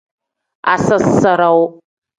[0.73, 1.65] Asasarawu.